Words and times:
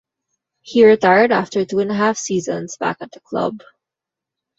He 0.61 0.83
retired 0.83 1.31
after 1.31 1.63
two 1.63 1.77
and 1.77 1.91
a 1.91 1.93
half 1.93 2.17
seasons 2.17 2.75
back 2.75 2.97
at 3.01 3.11
the 3.11 3.19
club. 3.19 3.59